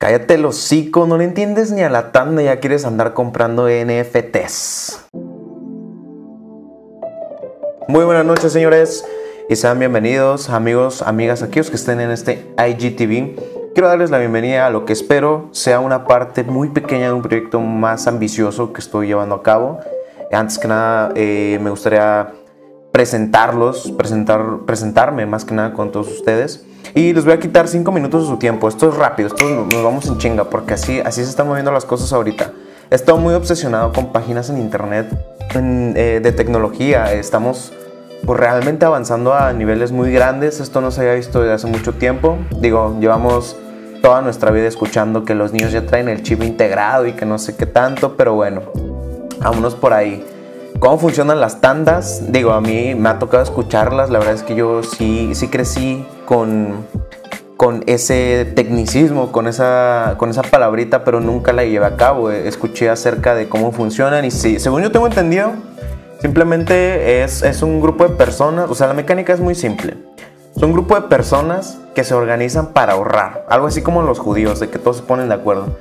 [0.00, 5.10] Cállate el hocico, no le entiendes ni a la tanda, ya quieres andar comprando NFTs.
[7.86, 9.04] Muy buenas noches, señores,
[9.50, 13.74] y sean bienvenidos, amigos, amigas, aquellos que estén en este IGTV.
[13.74, 17.20] Quiero darles la bienvenida a lo que espero sea una parte muy pequeña de un
[17.20, 19.80] proyecto más ambicioso que estoy llevando a cabo.
[20.32, 22.32] Antes que nada, eh, me gustaría
[22.92, 26.64] presentarlos, presentar, presentarme más que nada con todos ustedes.
[26.94, 28.68] Y les voy a quitar 5 minutos de su tiempo.
[28.68, 31.84] Esto es rápido, esto nos vamos en chinga, porque así, así se están moviendo las
[31.84, 32.52] cosas ahorita.
[32.90, 35.06] He estado muy obsesionado con páginas en internet
[35.54, 37.12] eh, de tecnología.
[37.12, 37.72] Estamos
[38.26, 40.58] pues, realmente avanzando a niveles muy grandes.
[40.58, 42.38] Esto no se había visto desde hace mucho tiempo.
[42.60, 43.56] Digo, llevamos
[44.02, 47.38] toda nuestra vida escuchando que los niños ya traen el chip integrado y que no
[47.38, 48.62] sé qué tanto, pero bueno,
[49.38, 50.24] vámonos por ahí.
[50.80, 52.32] ¿Cómo funcionan las tandas?
[52.32, 54.08] Digo, a mí me ha tocado escucharlas.
[54.08, 56.86] La verdad es que yo sí, sí crecí con,
[57.58, 62.30] con ese tecnicismo, con esa, con esa palabrita, pero nunca la llevé a cabo.
[62.30, 65.52] Escuché acerca de cómo funcionan y sí, según yo tengo entendido,
[66.22, 69.98] simplemente es, es un grupo de personas, o sea, la mecánica es muy simple.
[70.56, 74.60] Es un grupo de personas que se organizan para ahorrar, algo así como los judíos,
[74.60, 75.76] de que todos se ponen de acuerdo.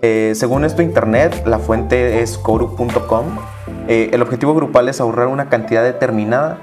[0.00, 3.36] Eh, según esto, internet, la fuente es coru.com
[3.88, 6.58] eh, el objetivo grupal es ahorrar una cantidad determinada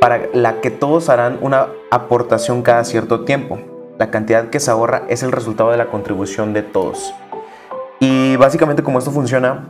[0.00, 3.58] para la que todos harán una aportación cada cierto tiempo.
[3.98, 7.12] La cantidad que se ahorra es el resultado de la contribución de todos.
[8.00, 9.66] Y básicamente como esto funciona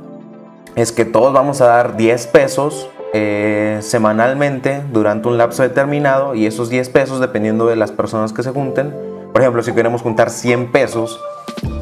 [0.77, 6.47] es que todos vamos a dar 10 pesos eh, semanalmente durante un lapso determinado y
[6.47, 8.95] esos 10 pesos dependiendo de las personas que se junten.
[9.33, 11.19] Por ejemplo, si queremos juntar 100 pesos,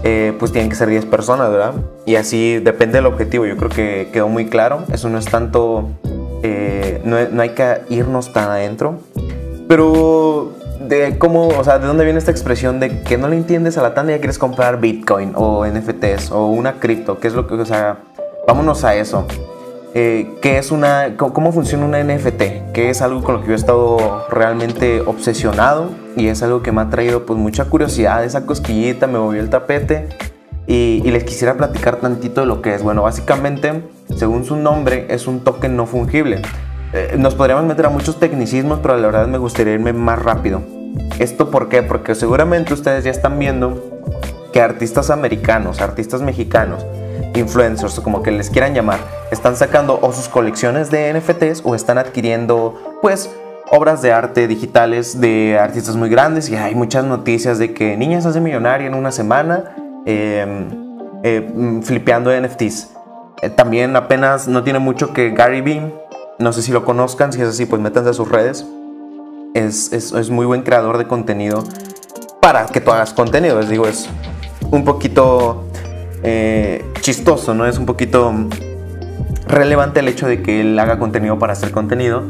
[0.03, 1.75] eh, pues tienen que ser 10 personas, ¿verdad?
[2.05, 5.89] Y así depende del objetivo, yo creo que quedó muy claro, eso no es tanto,
[6.43, 9.01] eh, no, hay que irnos tan adentro,
[9.69, 13.79] pero de cómo, o sea, de dónde viene esta expresión de que no le entiendes
[13.79, 17.35] a la tanda y ya quieres comprar Bitcoin o NFTs o una cripto, ¿qué es
[17.35, 17.99] lo que, o sea,
[18.47, 19.27] vámonos a eso.
[19.99, 23.53] Eh, qué es una, cómo funciona una NFT, que es algo con lo que yo
[23.55, 28.45] he estado realmente obsesionado y es algo que me ha traído pues mucha curiosidad, esa
[28.45, 30.07] cosquillita, me movió el tapete
[30.67, 32.83] y, les quisiera platicar tantito de lo que es.
[32.83, 36.43] Bueno, básicamente, según su nombre, es un token no fungible.
[36.93, 40.61] Eh, nos podríamos meter a muchos tecnicismos, pero la verdad me gustaría irme más rápido.
[41.19, 41.83] ¿Esto por qué?
[41.83, 43.83] Porque seguramente ustedes ya están viendo
[44.53, 46.85] que artistas americanos, artistas mexicanos,
[47.37, 51.99] influencers como que les quieran llamar, están sacando o sus colecciones de NFTs o están
[51.99, 53.31] adquiriendo pues
[53.71, 58.27] obras de arte digitales de artistas muy grandes y hay muchas noticias de que niñas
[58.27, 59.77] hace millonaria en una semana
[60.07, 60.69] em,
[61.23, 62.91] eh, mm, flipeando NFTs.
[63.43, 65.93] Eh, también apenas no tiene mucho que Gary Vee,
[66.39, 68.67] no sé si lo conozcan, si es así pues métanse a sus redes.
[69.55, 71.65] Es, es, es muy buen creador de contenido
[72.41, 74.09] para que tú hagas contenido, les digo, es
[74.71, 75.66] un poquito
[76.23, 77.67] eh, chistoso, ¿no?
[77.67, 78.33] Es un poquito
[79.49, 82.23] relevante el hecho de que él haga contenido para hacer contenido,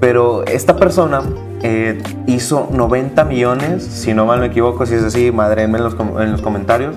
[0.00, 1.22] pero esta persona
[1.62, 5.94] eh, hizo 90 millones, si no mal me equivoco, si es así, madrenme en los,
[5.94, 6.96] en los comentarios.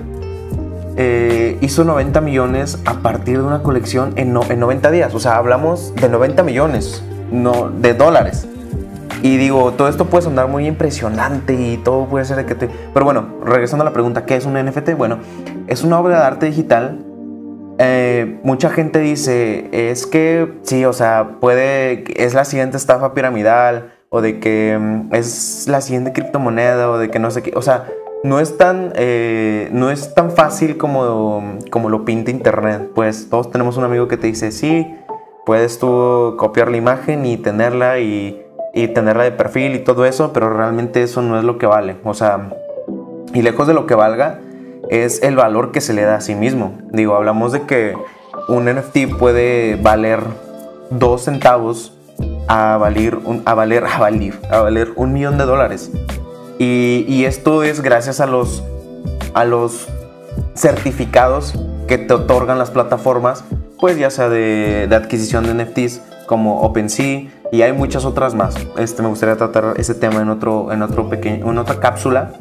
[1.00, 5.14] Eh, hizo 90 millones a partir de una colección en, en 90 días.
[5.14, 8.48] O sea, hablamos de 90 millones, no de dólares.
[9.22, 12.68] Y digo, todo esto puede sonar muy impresionante y todo puede ser de que te...
[12.92, 14.94] Pero bueno, regresando a la pregunta, ¿qué es un NFT?
[14.96, 15.18] Bueno,
[15.66, 17.04] es una obra de arte digital.
[17.78, 23.92] Eh, mucha gente dice, es que sí, o sea, puede, es la siguiente estafa piramidal
[24.08, 27.52] o de que mm, es la siguiente criptomoneda o de que no sé qué.
[27.56, 27.86] O sea,
[28.22, 32.90] no es tan, eh, no es tan fácil como, como lo pinta internet.
[32.94, 34.86] Pues todos tenemos un amigo que te dice, sí,
[35.44, 40.32] puedes tú copiar la imagen y tenerla y y tenerla de perfil y todo eso,
[40.32, 41.96] pero realmente eso no es lo que vale.
[42.04, 42.50] O sea,
[43.34, 44.40] y lejos de lo que valga,
[44.88, 46.78] es el valor que se le da a sí mismo.
[46.92, 47.94] Digo, hablamos de que
[48.48, 50.20] un NFT puede valer
[50.90, 51.92] dos centavos
[52.48, 55.90] a valer un, a valer, a valer, a valer un millón de dólares.
[56.58, 58.64] Y, esto es gracias a los,
[59.32, 59.86] a los
[60.56, 61.54] certificados
[61.86, 63.44] que te otorgan las plataformas,
[63.78, 68.54] pues ya sea de, de adquisición de NFTs como OpenSea, y hay muchas otras más.
[68.76, 72.34] Este, me gustaría tratar ese tema en, otro, en, otro pequeño, en otra cápsula.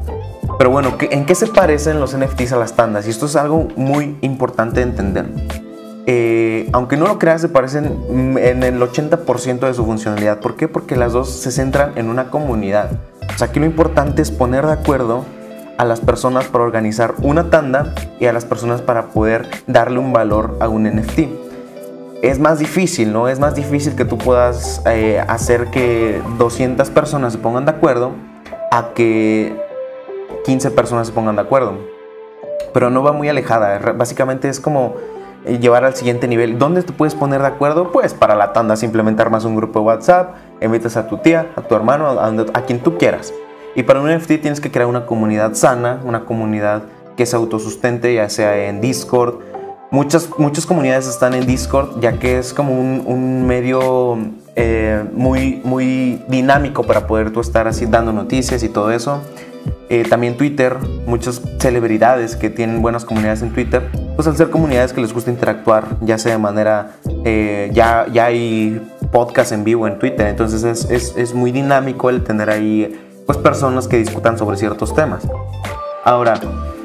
[0.60, 3.08] Pero bueno, ¿en qué se parecen los NFTs a las tandas?
[3.08, 5.26] Y esto es algo muy importante de entender.
[6.06, 10.40] Eh, aunque no lo creas, se parecen en el 80% de su funcionalidad.
[10.40, 10.68] ¿Por qué?
[10.68, 12.92] Porque las dos se centran en una comunidad.
[13.34, 15.24] O sea, aquí lo importante es poner de acuerdo
[15.78, 20.12] a las personas para organizar una tanda y a las personas para poder darle un
[20.12, 21.47] valor a un NFT
[22.22, 23.28] es más difícil, ¿no?
[23.28, 28.12] Es más difícil que tú puedas eh, hacer que 200 personas se pongan de acuerdo
[28.72, 29.56] a que
[30.46, 31.74] 15 personas se pongan de acuerdo.
[32.74, 33.80] pero no va muy alejada.
[33.94, 34.96] Básicamente es como
[35.46, 36.60] eh, llevar al siguiente nivel.
[36.60, 37.92] ¿Dónde te puedes poner de acuerdo?
[37.92, 41.62] Pues para la tanda simplemente armas un grupo de WhatsApp, invitas a tu tía, a
[41.62, 43.34] tu hermano, a, a quien tú quieras.
[43.76, 46.84] Y para un NFT tienes que crear una comunidad sana, una comunidad
[47.16, 49.40] que se autosustente, ya sea en Discord.
[49.90, 54.18] Muchas, muchas comunidades están en Discord, ya que es como un, medio
[54.56, 59.22] eh, muy, muy dinámico para poder tú estar así dando noticias y todo eso.
[59.90, 64.92] Eh, también Twitter, muchas celebridades que tienen buenas comunidades en Twitter, pues al ser comunidades
[64.92, 68.82] que les gusta interactuar, ya sea de manera, eh, ya, ya hay
[69.14, 73.38] podcast en vivo en Twitter, entonces es, es, es, muy dinámico el tener ahí pues
[73.38, 75.26] personas que discutan sobre ciertos temas.
[76.04, 76.36] Ahora,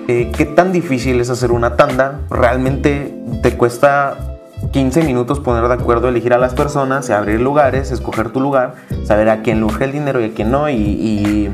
[0.08, 2.20] eh, ¿qué tan difícil es hacer una tanda?
[2.31, 4.38] Realmente te cuesta
[4.72, 9.28] 15 minutos poner de acuerdo, elegir a las personas, abrir lugares, escoger tu lugar, saber
[9.28, 11.50] a quién le urge el dinero y a quién no, y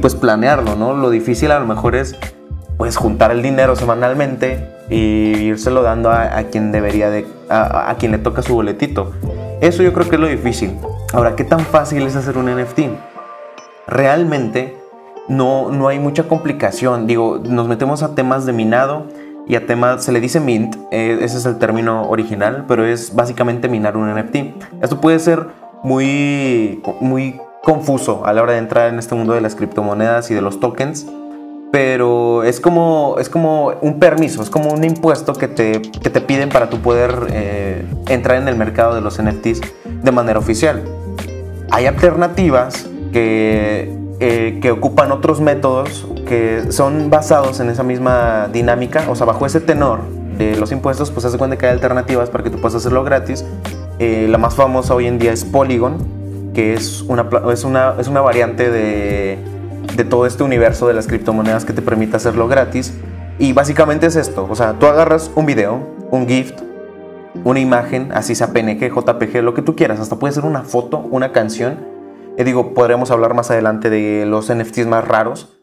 [0.00, 0.94] pues planearlo, ¿no?
[0.94, 2.16] Lo difícil a lo mejor es
[2.78, 8.18] pues juntar el dinero semanalmente y írselo dando a, quien debería de, a, quien le
[8.18, 9.12] toca su boletito.
[9.60, 10.78] Eso yo creo que es lo difícil.
[11.12, 12.80] Ahora, ¿qué tan fácil es hacer un NFT?
[13.88, 14.77] Realmente
[15.28, 17.06] no, no hay mucha complicación.
[17.06, 19.06] Digo, nos metemos a temas de minado
[19.46, 23.14] y a temas, se le dice mint, eh, ese es el término original, pero es
[23.14, 24.82] básicamente minar un NFT.
[24.82, 25.46] Esto puede ser
[25.82, 30.34] muy, muy confuso a la hora de entrar en este mundo de las criptomonedas y
[30.34, 31.06] de los tokens,
[31.70, 36.20] pero es como, es como un permiso, es como un impuesto que te, que te
[36.20, 39.60] piden para tu poder eh, entrar en el mercado de los NFTs
[40.02, 40.82] de manera oficial.
[41.70, 49.04] Hay alternativas que, eh, que ocupan otros métodos que son basados en esa misma dinámica,
[49.08, 50.00] o sea, bajo ese tenor
[50.36, 53.44] de los impuestos, pues hace cuenta que hay alternativas para que tú puedas hacerlo gratis.
[53.98, 58.08] Eh, la más famosa hoy en día es Polygon, que es una, es una, es
[58.08, 59.38] una variante de,
[59.96, 62.94] de todo este universo de las criptomonedas que te permite hacerlo gratis.
[63.38, 65.80] Y básicamente es esto, o sea, tú agarras un video,
[66.10, 66.60] un gift,
[67.44, 70.98] una imagen, así sea PNG, JPG, lo que tú quieras, hasta puede ser una foto,
[71.10, 71.97] una canción.
[72.38, 75.58] Y digo, podremos hablar más adelante de los NFTs más raros,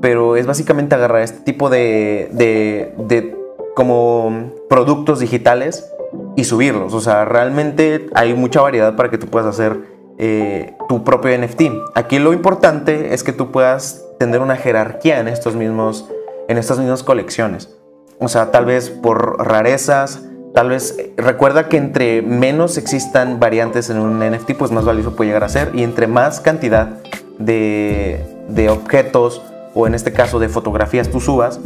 [0.00, 3.36] pero es básicamente agarrar este tipo de, de, de
[3.76, 5.86] como productos digitales
[6.34, 6.94] y subirlos.
[6.94, 9.78] O sea, realmente hay mucha variedad para que tú puedas hacer
[10.16, 11.62] eh, tu propio NFT.
[11.94, 16.08] Aquí lo importante es que tú puedas tener una jerarquía en, estos mismos,
[16.48, 17.76] en estas mismas colecciones.
[18.18, 20.22] O sea, tal vez por rarezas,
[20.54, 25.28] tal vez recuerda que entre menos existan variantes en un NFT, pues más valioso puede
[25.28, 25.72] llegar a ser.
[25.74, 27.02] Y entre más cantidad
[27.38, 29.42] de, de objetos
[29.74, 31.60] o en este caso de fotografías tú subas,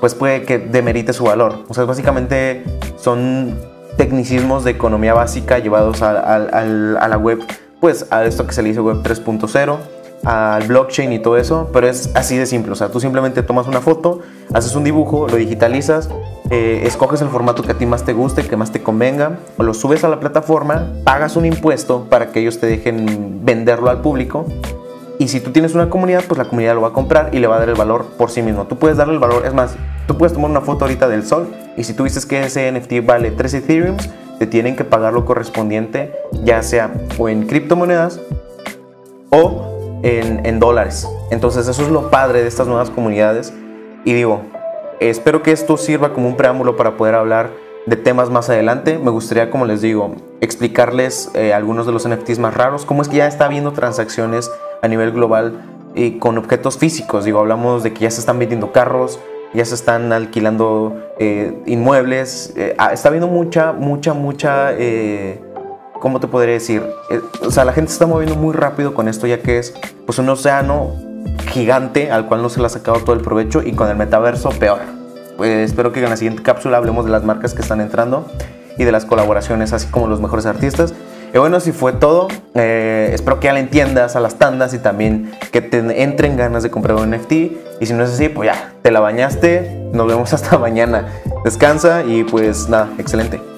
[0.00, 1.64] pues puede que demerite su valor.
[1.68, 2.62] O sea, básicamente
[2.96, 3.58] son
[3.96, 7.40] tecnicismos de economía básica llevados a, a la web
[7.84, 9.76] pues a esto que se le dice Web 3.0,
[10.24, 13.66] al blockchain y todo eso, pero es así de simple, o sea, tú simplemente tomas
[13.66, 14.20] una foto,
[14.52, 16.08] haces un dibujo, lo digitalizas,
[16.50, 19.74] eh, escoges el formato que a ti más te guste, que más te convenga, lo
[19.74, 24.46] subes a la plataforma, pagas un impuesto para que ellos te dejen venderlo al público.
[25.18, 27.46] Y si tú tienes una comunidad, pues la comunidad lo va a comprar y le
[27.46, 28.66] va a dar el valor por sí mismo.
[28.66, 29.76] Tú puedes darle el valor, es más,
[30.08, 33.06] tú puedes tomar una foto ahorita del sol y si tú dices que ese NFT
[33.06, 33.96] vale 3 Ethereum,
[34.38, 36.12] te tienen que pagar lo correspondiente,
[36.42, 38.20] ya sea o en criptomonedas
[39.30, 39.73] o
[40.04, 41.08] en, dólares.
[41.30, 43.52] Entonces eso es lo padre de estas nuevas comunidades.
[44.04, 44.42] Y digo,
[45.00, 47.50] espero que esto sirva como un preámbulo para poder hablar
[47.86, 48.98] de temas más adelante.
[48.98, 53.08] Me gustaría, como les digo, explicarles eh, algunos de los NFTs más raros, cómo es
[53.08, 54.50] que ya está habiendo transacciones
[54.82, 55.62] a nivel global
[55.94, 57.24] y con objetos físicos.
[57.24, 59.18] Digo, hablamos de que ya se están vendiendo carros,
[59.54, 65.40] ya se están alquilando eh, inmuebles, eh, ah, está habiendo mucha, mucha, mucha, eh,
[66.04, 66.82] ¿cómo te podría decir?
[67.40, 69.72] o sea, la gente se está moviendo muy rápido con esto ya que es
[70.04, 70.92] pues un océano
[71.48, 74.50] gigante al cual no se le ha sacado todo el provecho y con el metaverso
[74.50, 74.80] peor.
[75.38, 78.26] Pues espero que en la siguiente cápsula hablemos de las marcas que están entrando
[78.76, 80.92] y de las colaboraciones, así como los mejores artistas.
[81.32, 82.28] Y bueno, si fue todo.
[82.52, 86.62] Eh, espero que ya le entiendas a las tandas y también que te entren ganas
[86.62, 87.32] de comprar un NFT.
[87.80, 89.88] Y si no es así, pues ya, te la bañaste.
[89.94, 91.06] Nos vemos hasta mañana.
[91.44, 93.53] Descansa y pues nada, excelente.